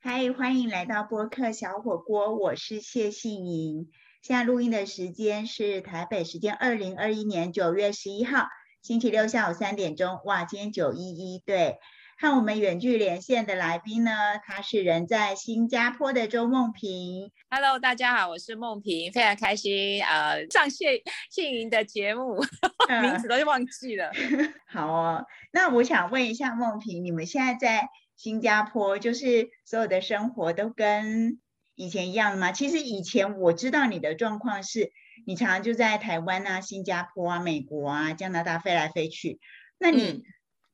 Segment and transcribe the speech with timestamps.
[0.00, 3.90] 嗨，欢迎来到播客小火锅，我是谢杏莹。
[4.22, 8.46] 现在录音的时间是台北时间二零二一年九月十一号
[8.80, 10.20] 星期六下午三点钟。
[10.24, 11.78] 哇，今天九一一对。
[12.20, 14.10] 和我们远距连线的来宾呢，
[14.44, 17.32] 他是人在新加坡的周梦平。
[17.50, 22.40] Hello，大家好，我是梦平，非常开心呃上谢谢莹的节目，
[23.02, 24.12] 名字都忘记了。
[24.66, 27.88] 好哦，那我想问一下梦平，你们现在在
[28.18, 31.40] 新加坡，就是所有的生活都跟
[31.74, 32.52] 以前一样吗？
[32.52, 34.92] 其实以前我知道你的状况是，
[35.24, 39.40] 你常常就在台湾啊、新加坡啊、美国啊、加拿大飞来飞去，
[39.78, 40.22] 那你？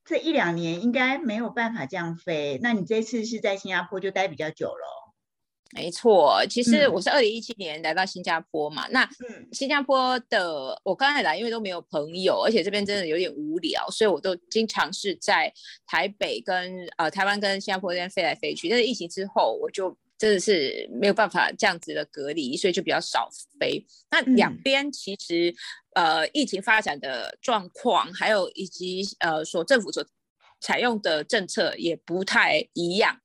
[0.07, 5.04] 这一两年应该没有办法这样飞，那你这次是在新加坡就待比较久了。
[5.73, 8.87] 没错，其实我是二零一七年来到新加坡嘛。
[8.89, 9.09] 那
[9.51, 15.51] 新加坡的我刚才来，因为都没有朋友，而且这边真的有点无聊，所以我都经常是在
[15.85, 18.69] 台北跟呃台湾跟新加坡这边飞来飞去。
[18.69, 23.85] 但是疫情之后，我就真的是没有办法这样子的隔离，所以就比较少飞。
[24.11, 25.53] 那两边其实。
[25.95, 30.05] 呃，疫情发展的状况，还有以及呃，所政府所
[30.59, 33.17] 采用的政策也不太一样，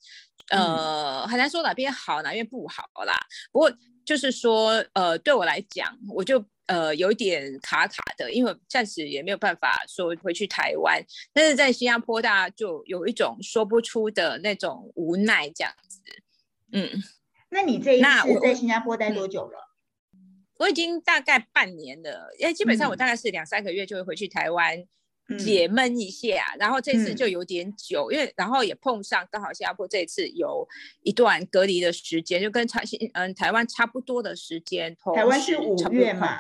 [0.51, 3.15] 呃，很难说哪边好，哪边不好啦。
[3.51, 3.73] 不过
[4.05, 16.01] 就是说，呃，对我来讲，我就呃有一点卡卡的，因为暂时也没有办法说回去台湾，但是在新加坡，大家就有一种说不出的那种无奈这样子。
[16.73, 16.91] 嗯，
[17.51, 19.71] 那你这一次在新加坡待多久了？
[20.59, 24.84] 我已经大概半年了，因为基本上我大概是两三个月就会回去台湾
[25.39, 30.67] 解闷一下，然后这次就有点久，因为然后也碰上刚好新加坡这次有
[31.03, 32.83] 一段隔离的时间，就跟台
[33.14, 36.39] 嗯台湾差不多的时间，台湾是五月嘛？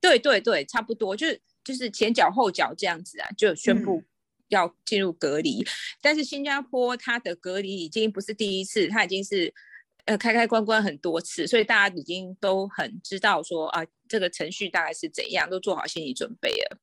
[0.00, 4.02] 对对对，差不多，就是就是前脚后脚这样子啊，就宣布
[4.48, 5.64] 要进入隔离，
[6.00, 9.54] 但是新加坡它的隔离已经不是第一次，它已经是。
[10.04, 16.78] 呃，开开关关很多次，所以大家已经都很知道说啊，这个程序大概是怎样，都做好心理准备了。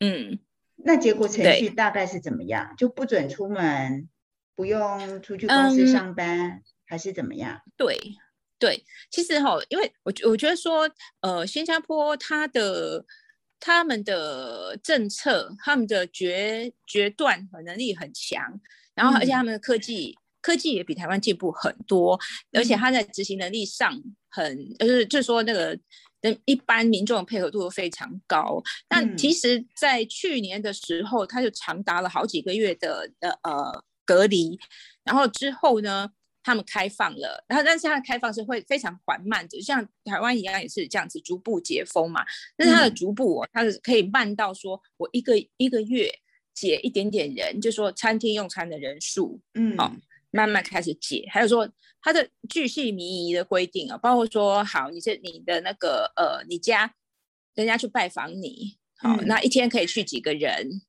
[0.00, 0.38] 嗯，
[0.76, 2.74] 那结果程序大概是怎么样？
[2.76, 4.08] 就不准出门，
[4.54, 7.60] 不用出去公司上班，还是怎么样？
[7.76, 7.98] 对
[8.58, 10.90] 对，其实哈，因为我我觉得说，
[11.20, 13.04] 呃，新加坡它的
[13.60, 18.60] 他们的政策，他们的决决断和能力很强，
[18.94, 20.16] 然后而且他们的科技。
[20.44, 22.20] 科技也比台湾进步很多，
[22.52, 23.98] 而且它在执行能力上
[24.28, 25.74] 很，就是就是说那个
[26.24, 28.62] 跟一般民众的配合度都非常高。
[28.88, 34.58] 但其实，在去年的时候，他就长达了好几个月的呃呃隔离，
[35.04, 36.10] 然后之后呢，
[36.42, 42.24] 他们开放了，然后但是它的开放是会非常缓慢的，像台湾一样也是这样子逐步解封嘛。
[42.56, 46.10] 但是它的逐步，它是可以慢到说我一个一个月
[46.54, 49.94] 解一点点人，就说餐厅用餐的人数，嗯，好。
[50.34, 51.68] 慢慢开始解，还有说
[52.02, 56.92] 它的巨细靡遗的规定啊，包括说好，你是你的那个呃，你家
[57.54, 60.82] 人家去拜访你，好，那一天可以去几个人，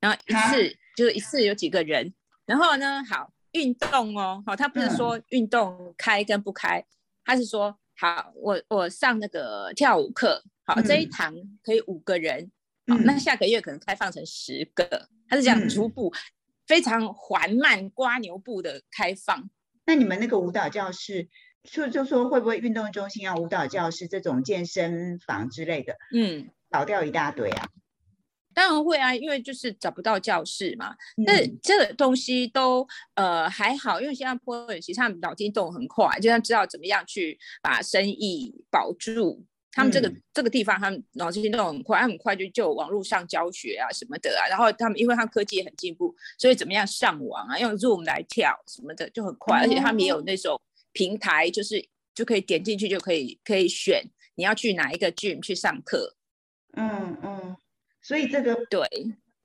[0.00, 2.12] 然后一次就是一次有几个人，
[2.44, 6.84] 然后呢，好运动哦，好，他不是说运动开跟不开，
[7.24, 11.32] 他是说好，我我上那个跳舞课，好，这一堂
[11.62, 12.50] 可以五个人，
[12.88, 16.12] 好，那下个月可能开放成十个，他是这样逐步。
[16.66, 19.50] 非常缓慢、刮牛步的开放。
[19.84, 21.28] 那你们那个舞蹈教室，
[21.64, 27.68] 就就说会不会运动中心啊、舞蹈教室这种健身房之类的，嗯，倒掉一大堆啊？
[28.54, 30.94] 当然会啊，因为就是找不到教室嘛。
[31.26, 39.44] 那这个东西都呃还好，因为新加坡人其实他们脑筋动很快，就像知道怎么样去把生意保住。
[39.74, 50.60] 他们这个这个地方，他们脑筋动很快，他很快就就网络上教学啊什么的啊，然后他们因为他科技也很进步，所以怎么样上网啊，用 Zoom 来跳什么的就很快，而且他们也有那种
[50.92, 51.82] 平台，就是
[52.14, 56.16] 就可以点进去就可以可以选你要去哪一个 gym 去上课。
[56.74, 57.56] 嗯嗯，
[58.02, 58.86] 所以这个对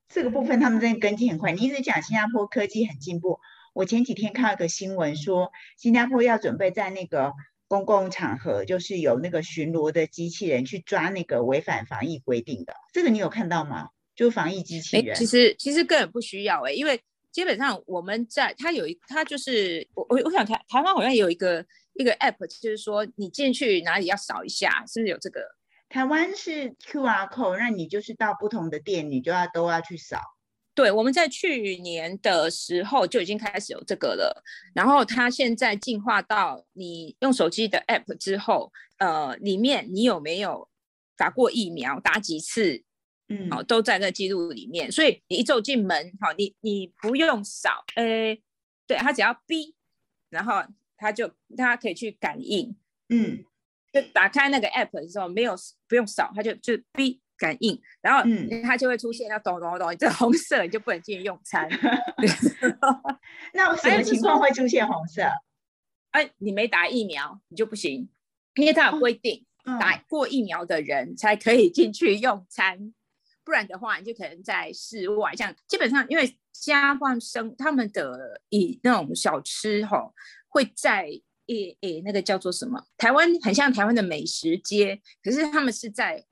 [0.10, 1.54] 这个部分他们真的跟进很快。
[1.54, 3.40] 你一直讲新加坡科技很进步，
[3.74, 7.32] 我前几天看了个新闻说，新加坡要准备在那个。
[7.68, 13.90] 公共场合就是有那个巡逻的机器人去抓那个违反防疫规定的，这个你有看到吗？
[14.16, 17.00] 就防疫机器人，其实其实根本不需要哎，因为
[17.32, 25.42] 基本上我们在它有一，它就是我我我想台台湾好像有一个一个 app，就是说你进去哪里要扫一下，是不是有这个？
[25.90, 30.20] 台湾是 QR code，那你就是到不同的店，你就要都要去扫。
[30.78, 34.44] 对，我们在去年的时候就已经开始有这个了，
[34.76, 40.70] 然后它现在进化到你用手机的 app 之后，呃，里面你有没有
[41.16, 42.84] 打过疫苗，打几次，
[43.28, 48.38] 嗯，好，都在那记录里面，所以你一走进门，好，你你不用扫，呃，
[48.86, 49.74] 对，它只要 B，
[50.30, 50.64] 然后
[50.96, 52.76] 它就它可以去感应，
[53.10, 53.44] 嗯。
[53.94, 55.56] 就打开那个 app 的时候没有
[55.88, 61.70] 不用扫，它就就 B 感应，然后嗯它就会出现要咚咚咚，这红色你就不能进去用餐。
[63.54, 65.24] 那什么情况会出现红色？
[66.12, 68.10] 哎，你没打疫苗你就不行，
[68.56, 72.94] 因为它有规定，嗯打过疫苗的人才可以进去用餐，
[73.44, 75.36] 不然的话你就可能在室外。
[75.36, 80.14] 像基本上因为家万生他们的以那种小吃吼，
[80.48, 81.08] 会在
[81.48, 82.84] 诶诶那个叫做什么？
[82.98, 86.26] 台湾很像台湾的美食街，可是他们是在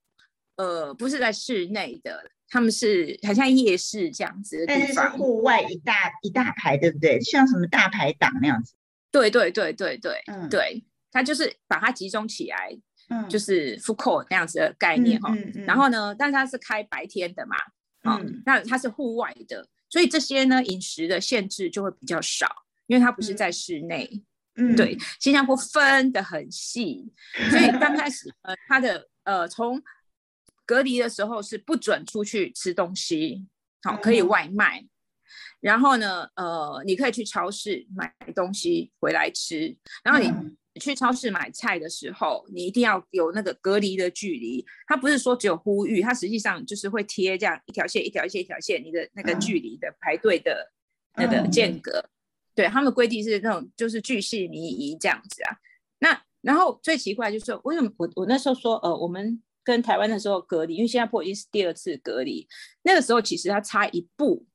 [0.57, 4.99] 呃不是在室内的，他们是很像夜市这样子的但是是。
[5.09, 7.19] 户外一大一大排，对不对？
[7.21, 8.73] 像什么大排档那样子。
[9.11, 12.77] 对对对对对嗯，对，它就是把它集中起来，
[13.09, 15.33] 嗯，就是 food court 那样子的概念哈。
[15.33, 17.55] 嗯嗯然后呢，但是它是开白天的嘛，
[18.01, 22.47] 啊、嗯那它是户外的，所以这些呢饮食的限制就会比较少，
[22.87, 24.23] 因为它不是在室内。
[24.57, 27.11] 嗯对，新加坡分得很细，
[27.49, 29.81] 所以刚开始呃，它的呃从
[30.65, 33.45] 隔离的时候是不准出去吃东西，
[33.83, 34.85] 好、可以嗯外卖。
[35.61, 39.75] 然后呢，呃，你可以去超市买东西回来吃。
[40.03, 44.63] 然后你嗯去超市买菜的时候，你一定要有那个隔离的距离。
[44.87, 50.71] 它不是说只有呼吁，它实际上就是会贴这样一条线、一条线、一条线，你的那个嗯距离的排队的
[51.15, 52.03] 那个嗯间隔。
[52.53, 55.57] 对他们规定是那种就是巨细靡遗这样子啊。
[55.99, 62.47] 那然后最奇怪就是为什么我我那时候说呃我们跟台湾的时候隔离，因为新加坡已经是第二次隔离，
[62.83, 64.45] 那个时候其实它差一步，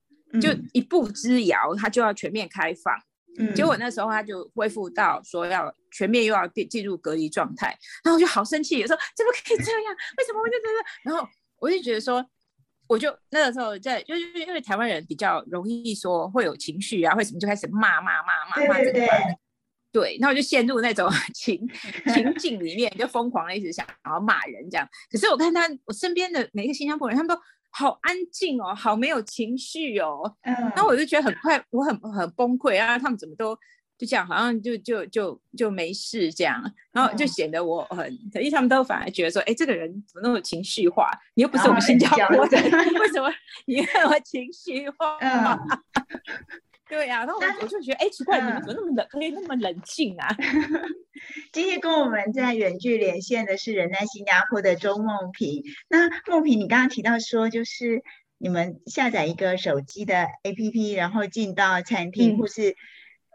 [0.40, 2.94] 就嗯一步之遥，它就要全面开放。
[3.38, 7.68] 嗯结果那时候他就恢复到说要全面又要变进入隔离状态，
[8.02, 9.94] 然后我就好生气，有时候怎么可以这样？
[10.18, 10.84] 为什么会这样？
[11.04, 11.26] 然后
[11.60, 12.24] 我就觉得说，
[12.88, 19.38] 我就那个时候在，就是因为台湾人比较容易说会有情绪啊，会什么就开始骂骂骂骂对对对骂这个。
[19.92, 21.68] 对，那我就陷入那种 情
[22.14, 24.88] 情 境里面，就疯狂的一直想要骂人这样。
[25.10, 27.40] 可是我看他，我身边的每一个新加坡人，他们都
[27.70, 30.36] 好安静哦，好没有情绪哦。
[30.42, 33.54] 嗯，那我就觉得很快，我很很崩溃，然后他们怎么都
[33.98, 41.10] 就这样，好像就就就就没事这样，然后就嗯显得我很，因为他们都反而觉得说，哎，这个人怎么那么情绪化？
[41.34, 43.28] 你又不是我们新加焦坡的，虑为什么
[43.66, 45.16] 你那么情绪化？
[45.20, 45.58] 嗯
[46.90, 50.28] 对呀、然后我那我就觉得，哎，奇怪，你们嗯怎么那么冷，可以那么冷静啊？
[51.52, 55.62] 今天跟我们在远距连线的是人在新加坡的周梦萍。
[55.88, 58.02] 那梦萍，你刚刚提到说，就是
[58.38, 62.74] 你们下载一个手机的 APP，然后进到餐厅，嗯或是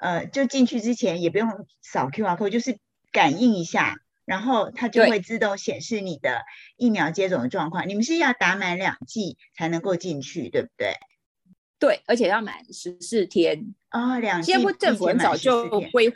[0.02, 1.50] 呃，就进去之前也不用
[1.82, 2.78] 扫 QR code，就是
[3.12, 6.42] 感应一下，然后它就会自动显示你的
[6.76, 7.88] 疫苗接种的状况。
[7.88, 10.96] 你们是要打满两剂才能够进去，对不对？
[11.80, 13.74] 对，而且要满十四天。
[13.92, 16.16] 哦，两剂新加坡政府很早就规划，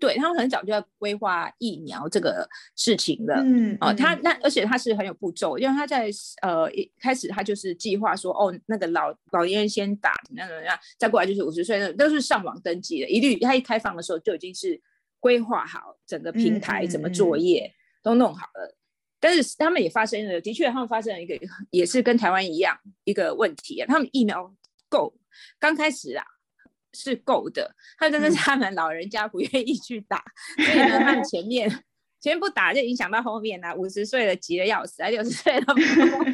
[0.00, 3.42] 对他们很早就在规划疫苗这个事情了。
[3.44, 6.10] 嗯哦，他嗯那而且他是很有步骤，因为他在
[6.42, 14.80] 呃一开始他就是计划说，哦，那个老老年人先打，怎么样怎么样，再过来就是五十岁那，都是上网登记的，一律他一开放的时候就已经是
[15.20, 18.76] 规划好整个平台嗯怎么嗯作业、都弄好了。
[19.20, 21.34] 但是他们也发生了，的确他们发生了一个
[21.70, 24.54] 也是跟台湾一样一个问题啊，他们疫苗
[24.94, 25.12] 够，
[25.58, 26.24] 刚开始啊
[26.92, 30.22] 是够的，他但是嗯他们老人家不愿意去打，
[30.56, 31.68] 所以呢，他们前面
[32.20, 35.80] 前面不打就影响到后面啊，五十岁了急得要死，啊六十岁了不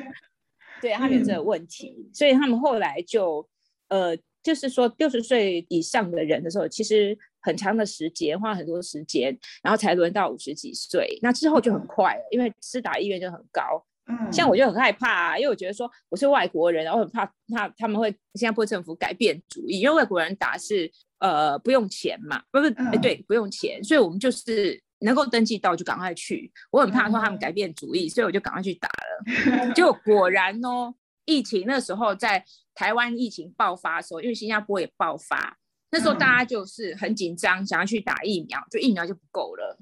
[0.82, 3.48] 对他们有这个问题，所以他们后来就
[3.88, 13.86] 呃，就是说六十岁以上的人的时候，其实很长的时间花很多时间，然后才轮到五十几岁，那之后就很快了，因为施打意愿就很高。
[14.10, 17.24] 嗯，像我就很害怕啊，因为我觉得说我是外国人，然后很怕
[17.54, 26.52] 怕他们会新加坡政府改变主意，因为外国人打是呃不用钱嘛，不是哎嗯对不用钱，所以我们就是能够登记到就赶快去。
[26.70, 29.72] 我很怕说他们改变主意，所以我就赶快去打了。
[29.74, 35.56] 结果果然哦，疫情那时候在台湾疫情爆发的时候，因为新加坡也爆发，
[35.90, 39.78] 那时候嗯大家就是很紧张，想要去打疫苗，就疫苗就不够了。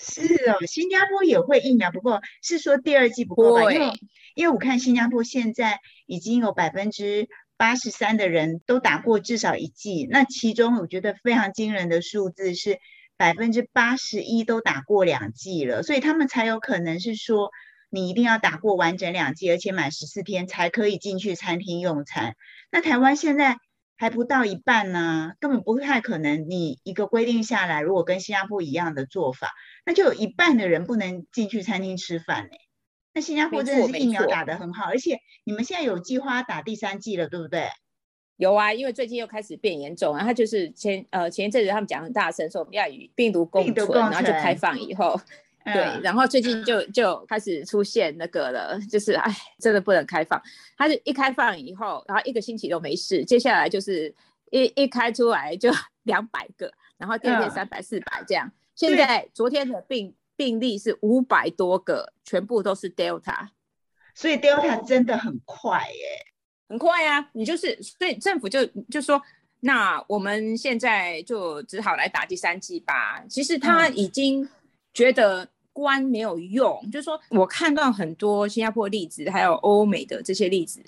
[0.00, 3.70] 是哦，新加坡也会疫苗，不过是说第二季不够吧？
[3.72, 3.92] 因为
[4.34, 7.28] 因为我看新加坡现在已经有百分之
[7.58, 12.78] 八十三的人都打过至少一剂，那其中我觉得非常惊人的数字是
[13.18, 17.50] 百分之八十一都打过两剂了，所以他们才有可能是说
[17.90, 22.34] 你一定要打过完整两剂，而且满十四天才可以进去餐厅用餐。
[22.72, 23.58] 那台湾现在
[24.00, 26.48] 还不到一半呢、根本不太可能。
[26.48, 29.50] 你一个规定下来，如果跟新加坡一样的做法，
[29.84, 32.56] 那就有一半的人不能进去餐厅吃饭呢。
[33.12, 37.68] 那新加坡没真的是疫苗打得很好，而且你们现在有计划打第三剂了，对不对？
[38.38, 45.20] 有啊，因为最近又开始变严重，然后就是前呃前一阵子他们讲很大声说我们要与病毒共存，然后就开放以后，
[45.64, 50.40] 对，然后最近就 就开始出现那个了， 就是哎，真的不能开放。
[50.76, 54.14] 它是一开放以后，然后一个星期都没事，接下来就是
[54.50, 55.70] 一一开出来就
[56.04, 58.50] 两百个，然后第二天三百四百这样。
[58.74, 63.48] 现在昨天的病病例是五百多个，全部都是 Delta，
[64.14, 66.26] 所以 Delta 真的很快耶。
[66.66, 69.20] 很快啊，你就是所以政府就就说，
[69.60, 73.22] 那我们现在就只好来打第三剂吧。
[73.28, 74.48] 其实他已经
[74.92, 80.82] 觉得关没有用，就是说我看到很多新加坡例子，还有欧美的这些例子，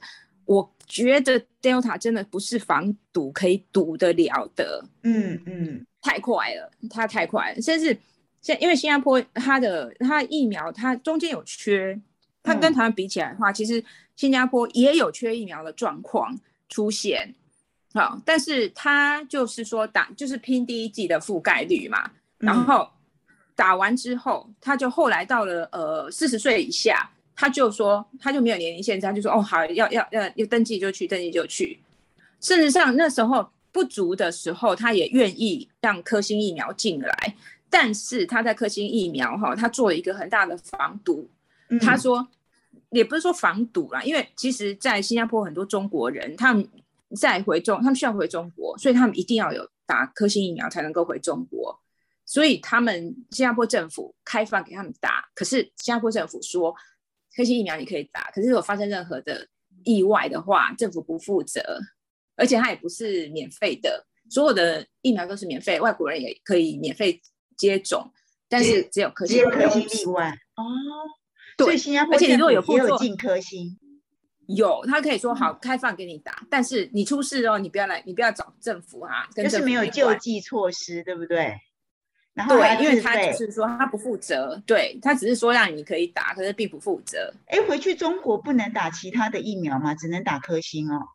[0.44, 4.84] 我觉得 Delta 真的不是防堵可以堵得了的。
[5.02, 7.96] 嗯嗯，太快了，它太快了，甚至
[8.40, 12.00] 现因为新加坡它的它疫苗它中间有缺，
[12.42, 13.84] 它跟台湾比起来的话，其实。
[14.14, 17.34] 新加坡也有缺疫苗的状况出现，
[17.94, 22.86] 好，但是他就是说打就是拼第一季的覆盖率嘛，然后
[23.54, 31.78] 打完之后，他就后来到了呃四十岁以下，他就说他就没有年龄限制，他就说哦好要要要要登记就去登记就去，
[32.40, 37.36] 事实上那时候不足的时候，他也愿意让科兴疫苗进来，
[37.68, 41.28] 但是他在科兴疫苗哈，他做了一个很大的防毒，
[41.80, 42.28] 他说。
[42.90, 46.68] 也不是说防毒啦，因为其实，在新加坡很多中国人，他们
[47.16, 51.80] 在回中，他们需要回中国，所以他们一定要有打科兴疫苗才能够回中国。
[52.32, 56.74] 所以他们新加坡政府开放给他们打，可是新加坡政府说
[57.36, 59.46] 科兴疫苗你可以打，可是如果发生任何的
[59.84, 61.60] 意外的话，政府不负责，
[62.34, 67.20] 而且它也不是免费的，所有的疫苗都是免费，外国人也可以免费
[67.54, 68.10] 接种，
[68.48, 70.64] 但是只有科兴科兴例外哦。
[71.58, 73.78] 对，新加坡而且你如果有也有进科兴，
[74.46, 81.60] 有他可以说好开放给你打，但是你出事哦，你不要来，你不要找政府哈，就是没有救济措施，对不对？
[82.34, 87.32] 然后对，因为他就是说他不负责，对他只是说让你可以打，可是并不负责。
[87.46, 89.94] 哎，回去中国不能打其他的疫苗吗？
[89.94, 91.08] 只能打科兴哦。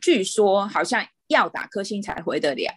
[0.00, 2.72] 据说好像要打科兴才回得了。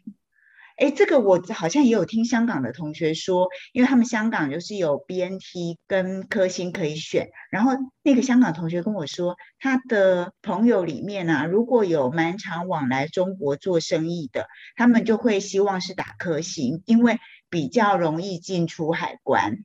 [0.76, 19.64] 哎，这个我好像也有听香港的同学说，因为他们香港就是有 BNT 跟科兴可以选，然后那个香港同学跟我说，他的朋友里面啊，如果有蛮常往来中国做生意的，他们就会希望是打科兴，因为比较容易进出海关。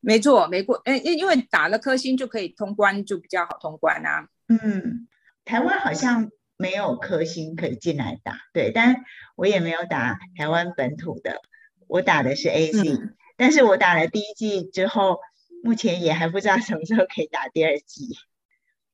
[0.00, 4.28] 没错，没过，哎，因因为打了科兴就可以通关，就比较好通关啊。
[4.48, 5.08] 嗯，
[5.44, 6.30] 台湾好像。
[6.60, 8.96] 没有科星可以进来打，对，但
[9.34, 11.40] 我也没有打台湾本土的，
[11.88, 12.98] 我打的是 A C，
[13.38, 15.20] 但是我打了第一剂之后，
[15.64, 18.14] 目前也还不知道什么时候可以打第二剂。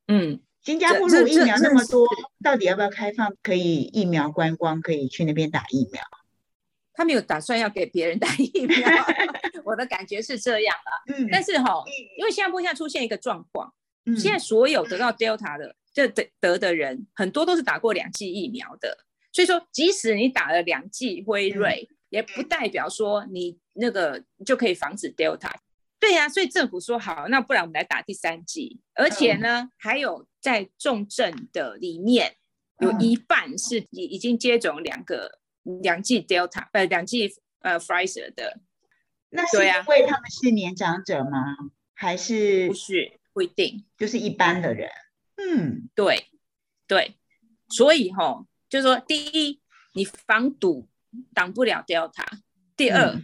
[0.06, 2.06] 嗯，新加坡疫苗那么多，
[2.40, 6.00] 到底要不要开放可以疫苗观光，可以去那边打疫苗？
[6.94, 8.88] 他没有打算要给别人打疫苗，
[9.66, 11.14] 我的感觉是这样的。
[11.16, 11.82] 嗯，但是哈，
[12.16, 13.74] 因为新加坡现在出现一个状况，
[14.16, 15.74] 现在所有得到 Delta 的。
[15.96, 18.98] 这得得的人很多都是打过两剂疫苗的，
[19.32, 25.50] 所以说即使你打了两剂辉瑞，也不代表说你那个就可以防止 Delta。
[25.98, 32.36] 对呀，所以政府说好，那不然我们来打第三剂，而且呢，还有在重症的里面
[32.80, 35.38] 有一半是已已经接种两个
[35.80, 38.60] 两剂 Delta，呃，两剂呃 Pfizer 的。
[39.30, 41.56] 那是因为他们是年长者吗？
[41.94, 44.90] 还是不是不一定，就是一般的人。
[45.36, 46.26] 嗯，对，
[46.86, 47.16] 对，
[47.68, 49.60] 所以哈，就是说，第一，
[49.92, 50.88] 你防堵
[51.34, 52.24] 挡不了 Delta；
[52.74, 53.20] 第二，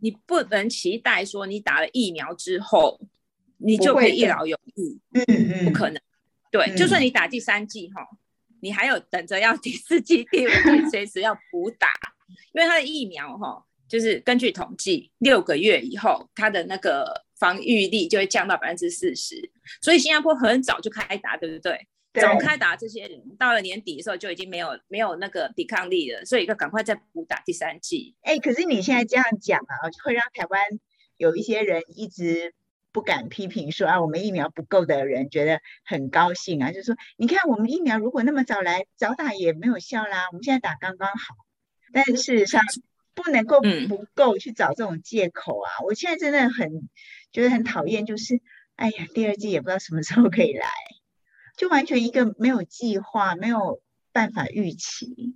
[0.00, 3.00] 你不能期待说你打了疫苗之后，
[3.58, 5.00] 你就可以一劳永逸。
[5.12, 6.00] 嗯嗯，不可能。
[6.52, 8.06] 对，就算你打第三剂哈，
[8.60, 11.88] 你还有等着要 第四剂、第五剂，随时要补打，
[12.52, 17.25] 因为它的疫苗哈，就是根据统计，六个月以后，它的那个。
[17.38, 19.50] 防御力就会降到百分之四十，
[19.80, 21.86] 所以新加坡很早就开打，对不对？
[22.18, 28.14] 早开打，这些人到了年底的时候就已经没有没有那个抵抗力了，所以要赶快再补打第三剂。
[28.22, 30.62] 哎，可是你现在这样讲啊，会让台湾
[31.18, 32.54] 有一些人一直
[32.90, 41.34] 不敢批评说啊，我们疫苗不够的人觉得很高兴啊，就说你看我们疫苗如果那么早来早打也没有效啦，我们现在打刚刚好。
[41.92, 42.62] 但是事实上
[43.12, 46.88] 不能够不够去找这种借口啊，我现在真的很。
[47.36, 48.40] 觉得很讨厌，就是
[48.76, 50.66] 哎呀，第二季也不知道什么时候可以来，
[51.54, 55.34] 就完全一个没有计划，没有办法预期。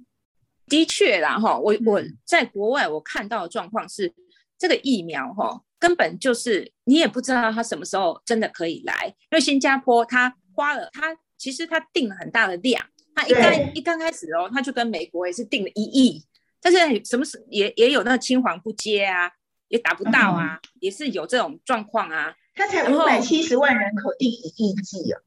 [0.66, 4.14] 的确啦，哈，我我在国外我看到的状况是，
[4.58, 12.82] 这个疫苗哈，根本就是你也不知道它什么时候真的可以来，因为新加坡它花了，它其实它定了很大的量，
[13.14, 16.24] 它一刚一刚开始哦，它就跟美国也是定了一亿，
[16.62, 19.30] 但是什么时也也有那个青黄不接啊，
[19.70, 22.34] 也达不到啊，也是有这种状况啊。
[22.54, 25.22] 他才五百七十万人口定一亿剂哦。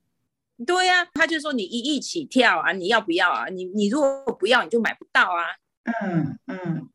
[0.67, 3.47] 对呀，他就说你一亿起跳啊，你要不要啊？
[3.47, 5.45] 你你如果不要，你就买不到啊。
[6.03, 6.89] 嗯嗯，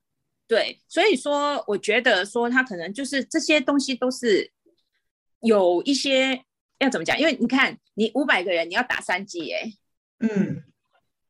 [0.46, 4.52] 对，所以说我觉得说他可能就是这些东西都是
[5.40, 6.44] 有一些
[6.78, 7.18] 要怎么讲？
[7.18, 9.72] 因为你看你五百个人你要打三剂哎，
[10.20, 10.62] 嗯，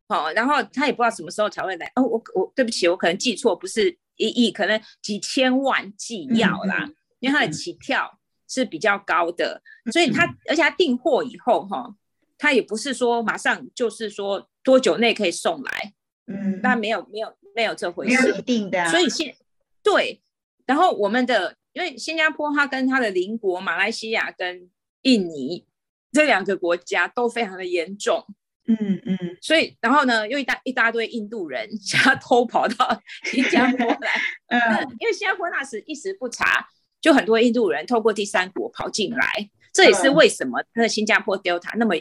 [0.07, 2.03] 好，然后他也不知道什么时候才会来哦。
[2.03, 11.97] 我我对不起，我可能记错，不是一亿，可能几千万剂要啦，因为它的起跳是比较高的，所以它而且它订货以后哈。
[12.41, 15.93] 他也不是说马上就是说多久内可以送来，
[16.29, 18.89] 嗯，那没有没有没有这回事，没有一定的。
[18.91, 19.35] 所以现
[19.83, 20.23] 对，
[20.65, 24.71] 然后我们的因为新加坡它跟它的邻国马来西亚跟
[25.03, 25.67] 印尼
[26.13, 28.25] 这两个国家都非常的严重，
[28.69, 34.11] 嗯嗯，所以然后呢又一大一大堆印度人 想要偷跑到新加坡来，
[34.49, 34.61] 嗯，
[35.01, 36.67] 因为新加坡那时一时不查，
[37.01, 41.95] 就很多印度人透过第三国跑进来，这也是为什么那个新加坡 Delta 那么。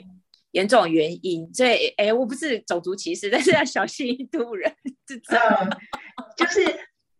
[0.51, 4.73] 严重原因，所以哎，我不是种族歧视，但是要小心印度人，
[5.29, 5.69] 嗯，
[6.37, 6.65] 就是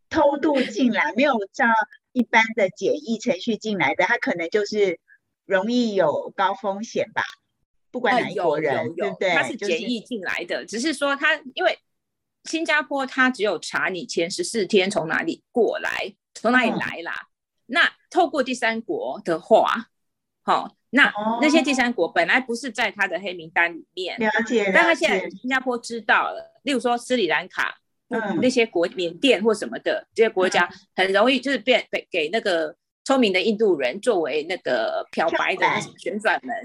[0.10, 1.66] 偷渡进来，没有照
[2.14, 5.00] 一般的检疫程序进来的，他可能就是
[5.46, 7.22] 容易有高风险吧。
[7.98, 9.32] 不管哪一国人，对不对？
[9.34, 11.80] 他是检疫进来的，只是说他因为
[12.44, 17.30] 新加坡，他只有查你前十四天从哪里过来，从哪里来啦。
[17.66, 19.88] 那透过第三国的话，
[20.44, 20.76] 好。
[20.90, 21.12] 那
[21.42, 26.62] 那些第三国本来不是在他的黑名单里面，了解，但他现在新加坡知道了。
[26.64, 27.78] 例如说斯里兰卡，
[28.08, 32.74] 嗯，那些国缅甸或什么的这些国家，很容易就是变给给那个
[33.04, 35.66] 聪明的印度人作为那个漂白的
[35.98, 36.56] 旋转门。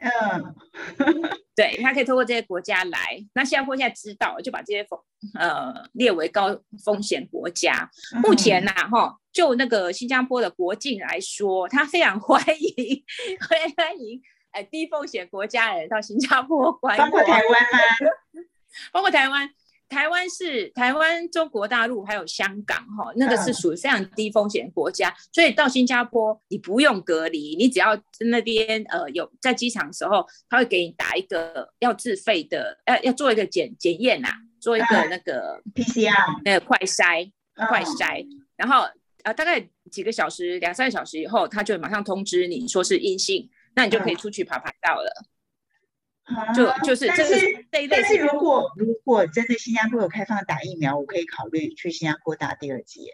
[0.00, 0.54] 嗯，
[1.54, 2.98] 对他可以透过这些国家来。
[3.34, 4.98] 那新加坡现在知道，就把这些风
[5.38, 7.90] 呃列为高风险国家。
[8.22, 13.04] 目前呐，哈，就那个新加坡的国境来说，他非常欢迎，
[13.76, 14.20] 欢迎
[14.52, 18.10] 哎低风险国家人到新加坡观光，包括台湾吗？
[18.92, 19.50] 包括台湾。
[19.90, 34.28] 台湾是台湾、中国大陆还有香港，哈，那个是属于非常低风险国家，所以到新加坡你不用隔离，你只要那边呃有在机场的时候，他会给你打一个要自费的，要要做一个检检验呐，
[34.60, 37.28] 做一个那个 PCR 那个快筛
[37.68, 38.24] 快筛，
[38.56, 38.86] 然后
[39.24, 45.10] 呃大概几个小时两三个小时以后，他就马上通知你说是阴性，那你就可以出去跑跑道了。
[46.54, 53.12] 就就是，但是但是如果如果真的新加坡有开放打疫苗，我可以考虑去新加坡打第二剂。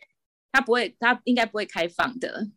[0.53, 2.49] 他不会，他应该不会开放的。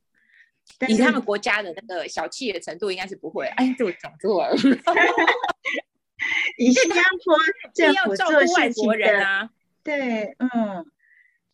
[0.87, 3.47] 以他们国家的那个小气的程度，应该是不会。
[3.47, 4.55] 哎，这我讲错了。
[6.57, 7.37] 以新加坡
[7.73, 9.49] 政府照顾外国人啊，
[9.83, 10.85] 对，嗯。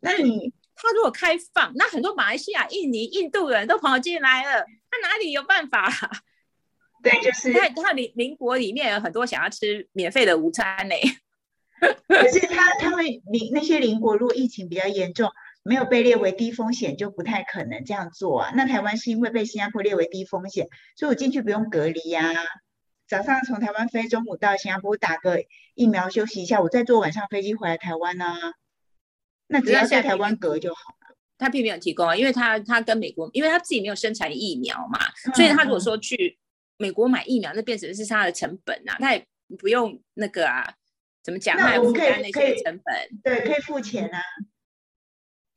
[0.01, 5.89] 那你他如果开放，那很多马来西亚、印尼、印度人都跑进来了，他哪里有办法？
[7.05, 10.95] 对，就是他他邻邻国里面有很多想要吃免费的午餐呢。
[12.07, 15.29] 可是他他们邻那些邻国如果疫情比较严重，
[15.61, 18.51] 没有被列为低风险，就不太可能这样做啊。
[18.55, 22.33] 那台湾是因为被新加坡列为低风险，所以我进去不用隔离呀。
[23.07, 25.43] 早上从台湾飞，中午到新加坡打个
[25.75, 28.25] 疫苗休息一下，我再坐晚上飞机回来台湾呢。
[29.47, 31.15] 那只要在台湾隔就好了。
[31.37, 34.99] 他并没有提供啊，因为他他跟美国，因为他自己没有生产疫苗嘛，
[35.35, 36.39] 所以他如果说去。
[36.77, 39.25] 美国买疫苗，那变成是他的成本啊，他也
[39.57, 40.75] 不用那个啊，
[41.23, 41.55] 怎么讲？
[41.57, 44.19] 那我们可以那些成本，对，可以付钱啊。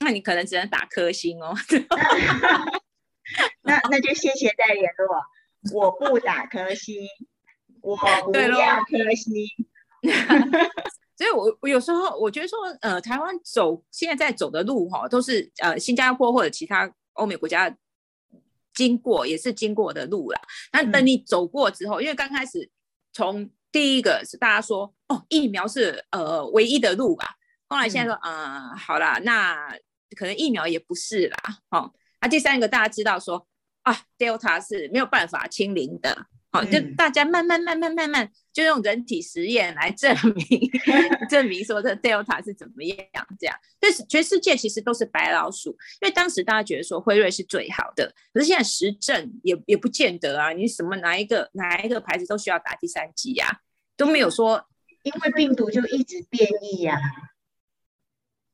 [0.01, 1.55] 那你可能只能打颗星哦。
[3.63, 5.21] 那那就谢谢再联络，
[5.75, 6.95] 我不打颗星，
[7.83, 9.35] 我不要颗星。
[11.17, 17.77] 所以，我我有时候我觉得说，呃，台湾走现在在走的路哈，都是呃新加坡或者其他欧美国家。
[18.79, 20.41] 经过也是经过的路啦，
[20.73, 22.71] 那等你走过之后，因为刚开始
[23.13, 27.35] 从第一个是大家说哦，疫苗是呃唯一的路吧，
[27.67, 29.69] 后来现在说嗯，好啦，那
[30.17, 31.37] 可能疫苗也不是啦，
[31.71, 33.45] 哦，那第三个大家知道说
[33.83, 36.27] 啊，Delta 是没有办法清零的。
[36.51, 40.69] 好，就大家慢慢慢慢慢慢，就用人体实验来证明
[41.31, 42.99] 证明说这 Delta 是怎么样
[43.39, 43.55] 这样。
[43.79, 50.51] 但是全世界其实都是白老鼠，因为当时大家觉得说辉瑞是最好的，可是现在实证也也不见得啊。
[50.53, 53.61] 你什么哪一个哪一个牌子都需要打第三剂呀，
[53.97, 54.67] 都没有说，
[55.05, 56.99] 因为病毒就一直变异呀。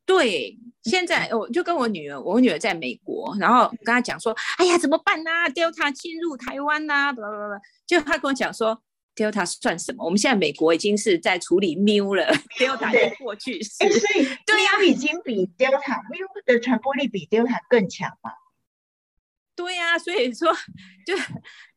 [0.05, 8.83] 对，现在我就跟我女儿，我女儿在美国，然后跟她讲说，哎呀，怎么办呐？Delta 进入台湾呐，不不不，就她跟我讲说，
[9.15, 10.05] Delta 算什么？
[10.05, 12.27] 我们现在美国已经是在处理 Mu 了，
[12.59, 13.71] Delta 是过去式。
[13.71, 18.31] 所以对呀已经比 Delta，Mu 的传播力比 Delta 更强嘛？
[19.57, 20.53] 对呀，所以说
[21.07, 21.17] 就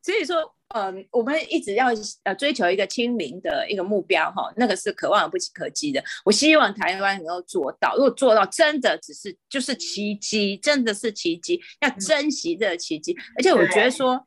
[0.02, 1.90] 所以说，嗯，我们一直要
[2.24, 6.04] 呃追求一个清零的一个目标哈，那个是可望而不可及的。
[6.26, 13.16] 我希望台湾能够做到，如果做到，真的只是就是奇迹，真的是奇迹，要珍惜这个奇迹。
[13.36, 14.26] 而且我觉得说，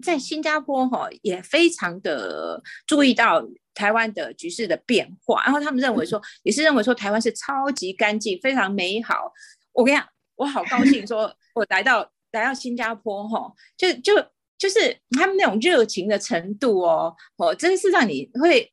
[0.00, 3.42] 在新加坡哈也非常的注意到
[3.74, 9.32] 台湾的局势的变化，然后他们认为说，也是认为说台湾是超级干净，非常美好。
[9.72, 12.10] 我跟你讲，我好高兴，说 我来到。
[12.32, 14.14] 来到新加坡，哈，就就
[14.56, 18.70] 就是他们那种热情的程度哦，哦，真是让你会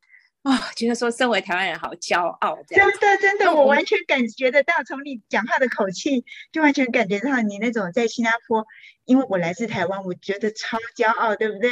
[0.48, 2.58] 啊，觉得说身为台湾人好骄傲。
[2.68, 8.66] 真的，真的，我完全感觉得到，从你讲话的口气，就完全感觉到你那种在新加坡，
[9.04, 11.70] 因为我来自台湾，我觉得超骄傲，对不对？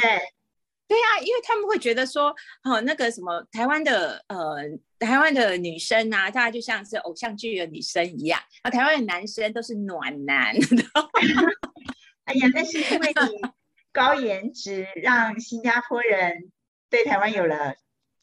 [0.88, 4.56] 对啊，因为他们会觉得说，哦，那个什么台湾的呃，
[4.98, 10.54] 台湾的女生啊，大家就像是偶像剧的女生一样，啊，台湾的男生都是暖男。
[12.24, 13.48] 哎呀，那是因为你
[13.90, 16.52] 高颜值，让新加坡人
[16.90, 17.74] 对台湾有了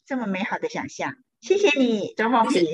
[0.06, 1.14] 这么美好的想象。
[1.40, 2.66] 谢谢你，周凤平。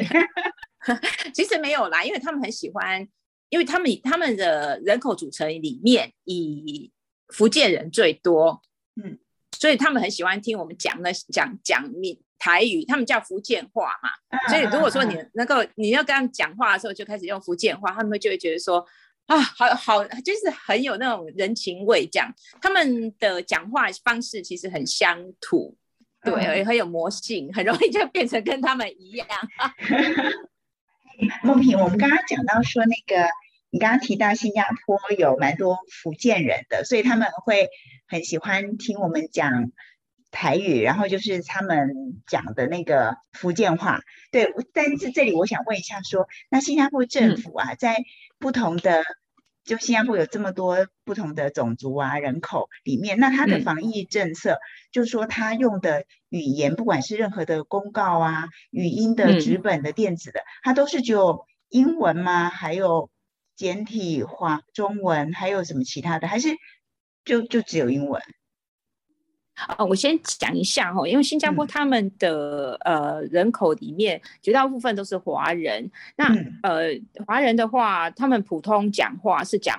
[1.35, 3.07] 其实没有啦，因为他们很喜欢，
[3.49, 6.91] 因为他们他们的人口组成里面以
[7.29, 8.63] 福建人最多，
[9.03, 9.19] 嗯。
[9.53, 14.09] 所以他们很喜欢听我们讲的讲讲闽台语，他们叫福建话嘛。
[14.49, 18.87] 所以如果说你能够你要跟他们讲话的时候就开始用福建话，他们就会觉得说
[19.27, 22.09] 啊，好好就是很有那种人情味。
[22.11, 25.77] 这样他们的讲话方式其实很乡土，
[26.23, 29.27] 对，也很有魔性，很容易就变成跟他们一样。
[31.43, 33.29] 梦萍，我们刚刚讲到说那个。
[33.73, 37.69] 你刚刚提到新加坡有蛮多福建人的，所以他们会
[38.09, 39.71] 很喜欢听我们讲
[40.33, 44.01] 台语，然后就是他们讲的那个福建话。
[44.33, 48.03] 对，但是这里我想问一下，说那新加坡政府啊，在
[48.41, 49.05] 不同的
[49.65, 54.59] 就新加坡有这么多不同的种族啊人口里面，那它的防疫政策，
[54.93, 62.49] 就是说他用的语言，不管是任何的公告啊、语音的、纸本的、电子的，它都是只有英文吗？
[62.49, 63.11] 还有？
[63.57, 66.27] 简体华中文还有什么其他的？
[66.27, 66.49] 还是
[67.27, 68.23] 就就只有英文？
[69.77, 75.91] 哦，我先讲一下哈，因为新加坡他们的呃人口里面绝大部分都是华人。
[76.17, 76.27] 那
[76.63, 76.89] 呃
[77.27, 79.79] 华人的话，他们普通讲话是讲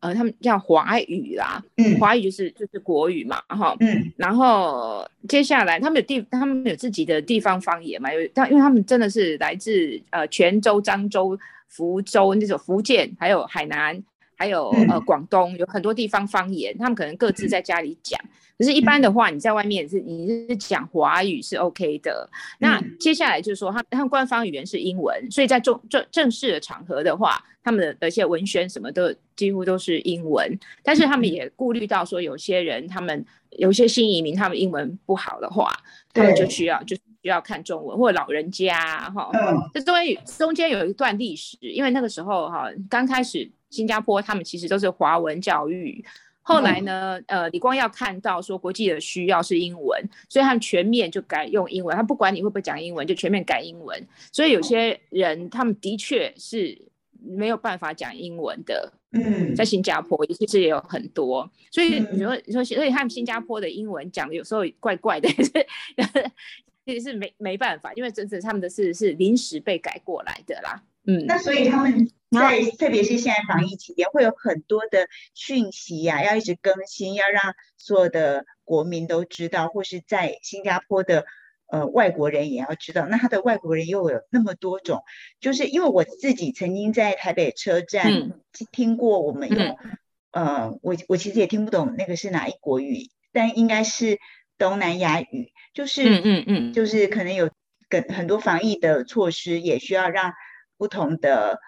[0.00, 11.38] 呃他们叫华语啦，嗯，华语就是就是国语嘛，哈，嗯，然后接下来他们有地他们有自己的地方方言嘛，有但因为他们真的是来自呃泉州、漳州。
[11.66, 14.00] 福州那种福建，还有海南，
[14.36, 18.20] 还有呃广东，有很多地方方言，他们可能各自在家里讲。
[18.56, 22.28] 可是，一般的话，你在外面是你是讲华语是 OK 的。
[22.60, 30.56] 那接下来就是说，他他们官方语言是英文，所以在正正正式的场合的话，他们的一些文宣什么的几乎都是英文。
[30.84, 33.24] 但是他们也顾虑到说，有些人他们
[33.58, 35.72] 有些新移民，他们英文不好的话，
[36.12, 36.96] 他们就需要就。
[37.24, 38.78] 需要看中文，或者老人家
[39.14, 39.30] 哈，
[39.72, 46.04] 这中间中间有一段历史，因为那个时候哈，刚开始新加坡他们其实都是华文教育，
[46.42, 56.78] 后来呢，呃，李光耀看到说国际的需要是英文，所以他们全面就改用英文，他不管你会不会讲英文，就全面改英文，所以有些人他们的确是
[57.20, 65.28] 没有办法讲英文的，嗯，在新加坡其实也有很多，所以你说你说，所以他们新加坡的英文讲的有时候怪怪的。
[66.86, 70.82] 其实是没没办法，因为真正他们的是是临时被改过来的啦。
[71.06, 81.24] 嗯，那所以他们在特别是现在防疫期间，会有很多的讯息呀，要一直更新，要让所有的国民都知道，或是在新加坡的
[81.70, 83.06] 呃外国人也要知道。
[83.06, 85.02] 那他的外国人又有那么多种，
[85.40, 88.32] 就是因为我自己曾经在台北车站
[88.72, 89.76] 听过我们用
[90.30, 94.18] 呃，我我其实也听不懂那个是哪一国语，但应该是。
[94.56, 97.50] 东南亚语就是，嗯嗯嗯，就是可能有
[97.88, 100.32] 跟很多防疫的措施，也需要让
[100.76, 101.60] 不同的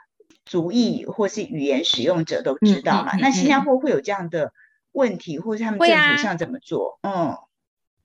[0.44, 3.16] 族裔或是语言使用者都知道嘛。
[3.16, 4.52] 那新加坡会有这样的
[4.92, 6.98] 问题，或是他们政府上怎么做？
[7.02, 7.36] 嗯，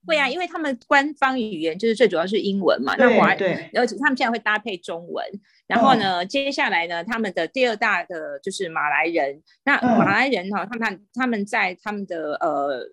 [0.05, 2.95] 会啊，因为他们官方语言就是最主要是英文嘛。
[2.97, 5.25] 那华对，而且他们现在会搭配中文。
[5.67, 9.41] 然后呢，接下来呢，他们的第二大的就是马来人。
[9.63, 12.89] 那马来人哈，他们他们在他们的呃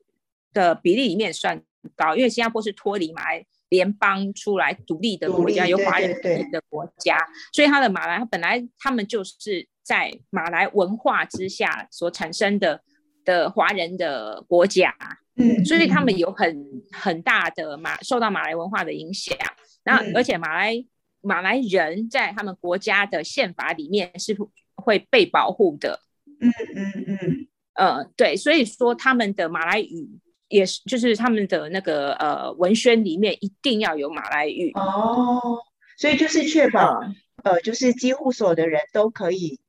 [0.53, 1.63] 的比例里面算。
[1.95, 6.11] 高，因为新加坡是脱离马来联邦出来独立的国家，有华人
[6.51, 7.19] 的国家，
[7.53, 12.81] 所以他的马来，他本来他们就是在马来文化之下所产生的
[13.25, 14.95] 的华人的国家，
[15.37, 19.37] 嗯，所以他们有很很大的马受到马来文化的影响。
[19.85, 20.85] 然后，而且马来
[21.21, 24.37] 马来人在他们国家的宪法里面是
[24.75, 26.01] 会被保护的。
[26.41, 30.09] 嗯嗯嗯，呃，对，所以说他们的马来语
[30.49, 34.73] 也是，就是他们的那个呃文宣里面一定要有马来语。
[34.75, 35.59] 哦，
[35.97, 37.01] 所以就是确保
[37.45, 39.61] 呃，就是几乎所有的人都可以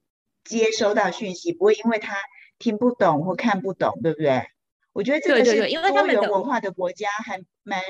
[0.43, 2.15] 接收到讯息，不会因为他
[2.57, 4.43] 听不懂或看不懂，对不对？
[4.93, 7.81] 我觉得这个是多元文化的国家还蛮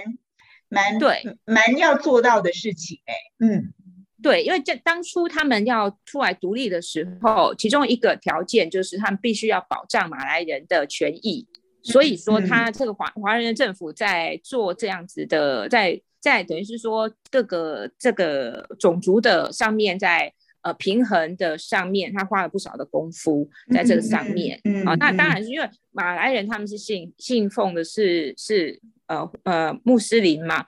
[0.68, 3.74] 蛮对蛮要做到的事情哎，嗯。
[4.22, 11.48] 对，因为这当初他们要出来独立的时候，其中一个条件就是他们必须要保障马来人的权益。
[11.82, 24.60] 所以说，他这个华华人的政府在做这样子的，在在等于是说各个这个种族的上面，在呃平衡的上面，他花了不少的功夫在这个上面。
[24.86, 30.66] 啊，那当然是因为马来人他们是信信奉的是是呃呃穆斯林嘛。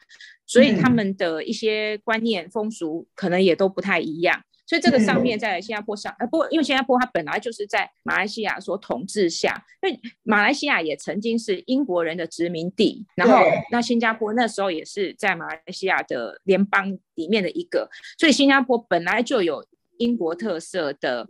[0.47, 19.65] 所以他们的一些观念风俗可能也都不太一样，所以这个上面在新加坡上，呃，不，因为新加坡它本来就是在马来西亚所统治下，因为马来西亚也曾经是英国人的殖民地，然后那新加坡那时候也是在马来西亚的联邦里面的一个，所以新加坡本来就有
[19.97, 21.27] 英国特色的，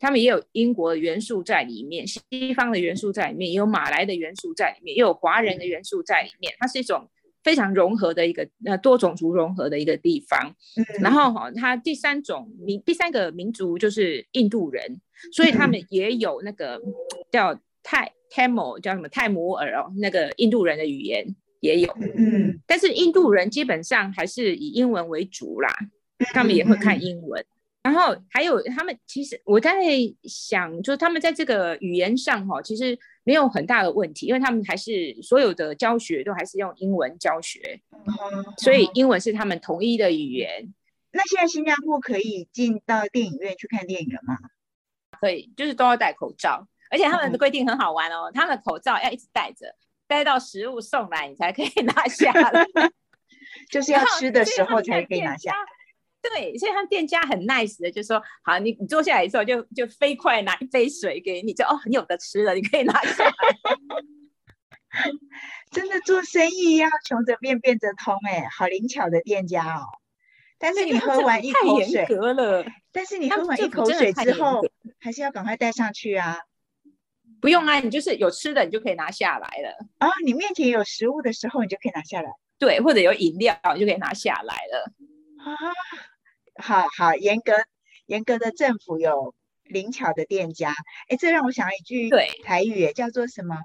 [0.00, 2.22] 他们也有英国的元素在里面，西
[2.54, 7.06] 方的元素在里面，也有马来的元素在里面，也有华人的元素在里面，它是一种。
[7.42, 10.54] 非常融合的一个呃多种族融合的一个地方，
[11.00, 15.00] 然后哈，它第三种民第三个民族就是印度人，
[15.32, 16.80] 所以他们也有那个
[17.30, 21.24] 叫泰泰摩叫什么泰摩尔哦，那个印度人的语言
[21.60, 25.74] 也有，嗯，但是印度人基本上还是以英文为主啦，
[26.34, 27.44] 他们也会看英文。
[27.90, 29.72] 然后还有他们，其实我在
[30.24, 37.80] 想，就是他们在这个语言上哈，其实没有很大的问题，因为他们还是所有的教学都还是用英文教学，
[38.58, 40.74] 所以英文是他们统一的语言。
[41.12, 44.36] 那现在新加坡可以进到电影院去看电影了吗？
[45.18, 49.74] 可以，就是都要戴口罩，而且他们的规定很好玩哦，他们的口罩要一直戴着，
[50.06, 52.66] 戴到食物送来你才可以拿下来，
[53.72, 55.54] 就是要吃的时候才可以拿下。
[56.20, 63.32] 对，所以他们店家很 nice 的，就说好，你你坐下来的时候就就飞快拿一杯水给你，就哦，你有的吃了，你可以拿下来。
[65.70, 69.86] 真的做生意要穷则变，变则通，哎，好灵巧的店家哦。
[70.58, 72.04] 但是你喝完一口水，
[72.34, 72.64] 了。
[72.90, 74.60] 但是你喝完一口水之后，
[74.98, 76.38] 还是要赶快带上去啊。
[77.40, 79.86] 不用啊，你就是有吃的，你就可以拿下来了。
[79.98, 82.30] 啊，你面前有食物的时候，你就可以拿下来。
[82.58, 84.92] 对，或者有饮料，你就可以拿下来了。
[85.56, 85.56] 啊。
[86.60, 87.52] 好好严格
[88.06, 90.74] 严格的政府有灵巧的店家，
[91.08, 92.10] 哎，这让我想一句
[92.42, 93.56] 台语，叫做什么？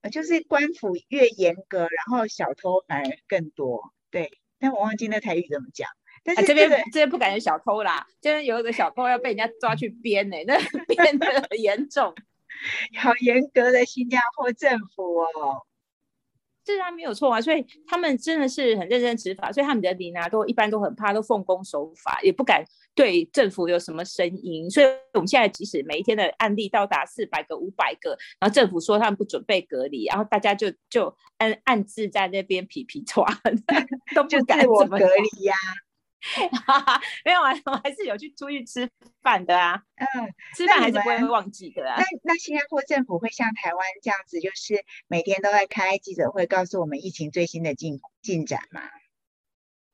[0.00, 3.92] 呃，就是官府越严格，然后小偷反而更多。
[4.10, 5.88] 对，但我忘记那台语怎么讲。
[6.24, 12.14] 但是这边这边不敢有小偷啦，这边有一个小偷要被人家抓去编呢，那 编的很严重。
[12.98, 15.66] 好严格的新加坡政府哦。
[16.64, 24.70] 这然没有错啊，所以他们真的是很认真执法，所以他们的民啊都一般都很怕，都奉公守法，也不敢对政府有什么声音。
[24.70, 33.26] 所以我们现在即使每一天的案例到达四百个、五百个，然后政府说他们不准备隔离，然后大家就就暗暗自在那边皮皮抓，
[34.16, 35.54] 都不敢怎么隔离呀。
[37.24, 38.88] 没有啊， 我还是有去出去吃
[39.22, 39.82] 饭的啊。
[39.96, 40.06] 嗯，
[40.56, 41.96] 吃饭还是不会忘记的啊。
[41.98, 48.82] 那那新加坡政府会像台湾这样子，就是每天都在开记者会，告诉我们疫情最新的进进展吗？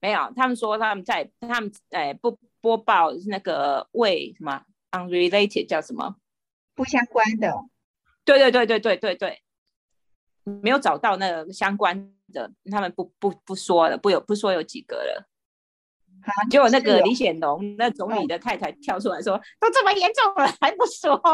[0.01, 6.17] 没有，他们说他们在他们诶不播报那个为什么 unrelated 叫什么
[6.75, 7.53] 不相关的？
[8.25, 9.43] 对对对对对对对，
[10.45, 15.27] 没有找到那个相关的，他们不不不说了，不有不说有几个了。
[16.51, 21.21] 结果那个李显龙那总理的太太跳出来说：“都这么严重了，还不说？”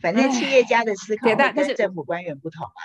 [0.00, 2.82] 反正企业家的思考跟政府官员不同啊。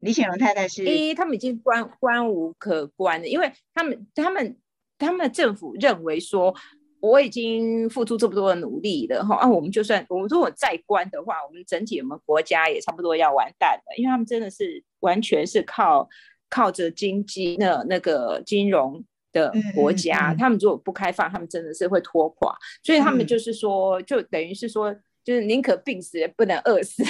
[0.00, 4.58] 李显龙太太是，一他们已经关关无可关了，因为他们他们
[4.98, 6.54] 他们政府认为说，
[7.00, 16.08] 我已经付出这么多的努力了哈，啊，我们就算我们如果再关的话，我们整体我们国家也差不多要完蛋了，因为他们真的是完全是靠。
[16.52, 22.54] 靠着经济那那个金融的国家，他们如果不开放，他们真的是会拖垮。
[22.82, 27.02] 所以他们就是说，就等于是说，就是宁可病死也不能饿死。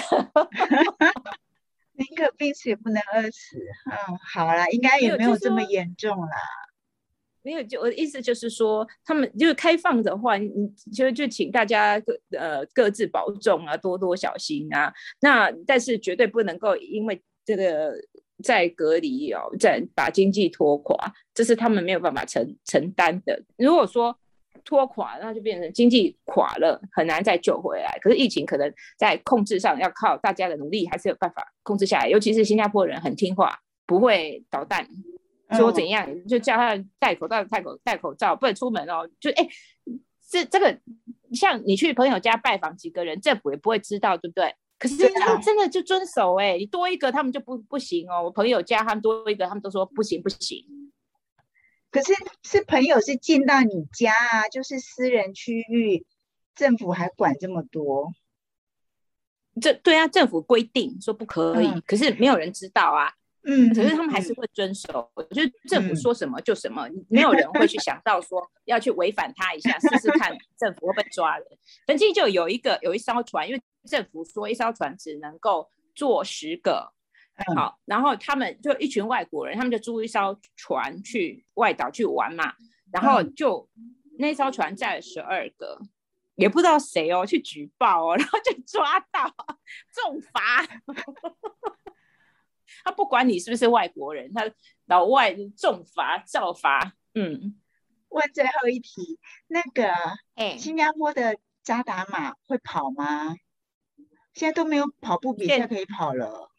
[1.95, 3.59] 宁可病死也不能饿死。
[3.91, 6.37] 嗯，好啦，应该也没有这么严重啦。
[7.43, 10.49] 没有，就我的意思就是说，他们就是开放的话，你
[10.95, 14.95] 就就请大家各呃各自保重啊，多多小心啊。
[15.21, 17.93] 那但是绝对不能够因为这个
[18.43, 20.97] 在隔离哦，再把经济拖垮，
[21.33, 23.43] 这是他们没有办法承承担的。
[23.57, 24.17] 如果说
[24.65, 27.99] 拖垮，那就变成经济垮了，很难再救回来。
[28.01, 32.09] 可是疫情可能在控制上要靠大家的努力，还是有办法控制下来。
[32.09, 34.87] 尤其是新加坡人很听话，不会捣蛋。
[35.53, 39.07] 说怎样就叫他戴口罩，戴口戴口罩，不能出门哦。
[39.21, 39.47] 就哎，
[40.31, 40.79] 这这个
[41.33, 44.55] 像你去朋友家拜访几个人，政府也不会知道，对不对？
[44.83, 48.21] 可是他真的就遵守哎，你多一个他们就不不行哦。
[48.21, 50.67] 我朋友家他们多一个，他们都说不行不行。
[51.89, 56.05] 可是是朋友是进到你家啊，就是私人区域，
[56.57, 58.13] 政府还管这么多？
[59.61, 63.13] 这对啊，政府规定说不可以，可是没有人知道啊。
[63.45, 71.47] 嗯，可是他们还是会遵守，就政府说什么就什么，没有人会去想到说要去违反他一下，试试看政府会被抓人。
[71.87, 76.93] 曾经就有一个有一艘船，因为政府说一艘船只能够坐十个，
[77.57, 82.55] 好，然后他们就一群外国人，他们就租一艘船去外岛去玩嘛，
[82.93, 83.69] 然后就
[84.19, 85.81] 那艘船载了十二个，
[86.37, 89.35] 也不知道谁哦去举报哦，然后就抓到
[89.93, 90.67] 重罚。
[92.85, 94.51] 他不管你是不是外国人，他
[94.87, 96.95] 老外重罚照罚。
[97.15, 97.61] 嗯，
[98.09, 99.19] 问最后一题，
[99.49, 99.93] 那个，
[100.35, 103.37] 哎，新加坡的扎达马会跑吗？
[104.35, 106.51] 现在都没有跑步比赛可以跑了。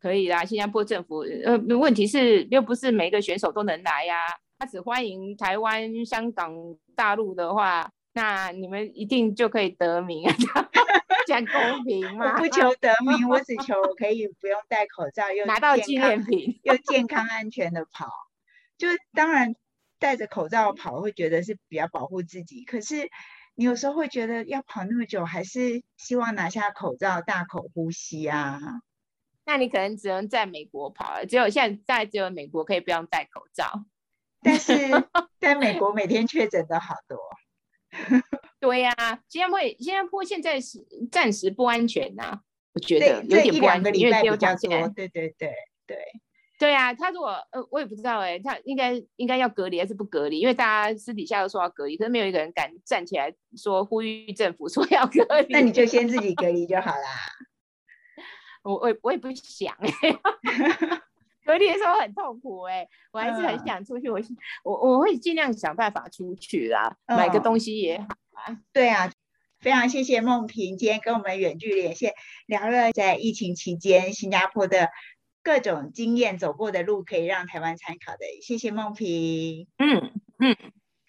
[0.00, 4.26] 可以啦，新加坡政府，呃，问题是又不是每个选手都能来呀，
[4.58, 6.54] 他只欢迎台湾、香港、
[6.94, 10.34] 大陆的话，那你们一定就可以得名啊。
[11.26, 12.32] 讲公平嘛？
[12.32, 18.06] 我不求得名，我只求可以不用戴口罩，又拿到纪念品，又健康安全的跑。
[18.78, 19.54] 就当然
[19.98, 22.64] 戴着口罩跑，会觉得是比较保护自己。
[22.64, 23.10] 可是
[23.58, 28.60] 你有时候会觉得要跑那么久，还是希望拿下口罩，大口呼吸啊。
[29.44, 33.84] 那你可能只能在美国跑了，只有现在只有美国可以不用戴口罩。
[34.42, 34.72] 但是
[35.40, 37.18] 在美国每天确诊的好多。
[38.60, 38.94] 对呀，
[39.28, 42.38] 新加坡新加坡现在是暂时不安全呐，
[42.74, 45.52] 我觉得有点不安全，因为有讲起来，对对对
[45.84, 45.98] 对
[46.58, 50.40] 对啊，他如果呃，我也不知道哎，他应该应该要隔离还是不隔离？
[50.40, 55.46] 因为大家私底下都说要隔离，可是没有一个人敢站起来说呼吁政府说要隔离。
[55.50, 56.98] 那你就先自己隔离就好啦。
[58.64, 59.90] 我我我也不想哎。
[61.46, 64.10] 隔离的时候很痛苦哎，我还是很想出去。
[64.10, 64.20] 我
[64.64, 68.58] 我我会尽量想办法出去啦，买个东西也好啊。
[68.70, 69.10] 对啊，
[69.60, 72.12] 非常谢谢梦萍今天跟我们远距连线，
[72.46, 74.90] 聊了在疫情期间新加坡的
[75.48, 78.18] 各种经验，走过的路可以让台湾参考的。
[78.42, 80.54] 谢谢梦萍，嗯嗯，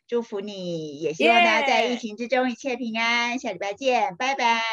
[0.08, 3.38] 祝福你，也希望大家在疫情之中一切平安。
[3.38, 4.64] 下礼拜见，拜拜。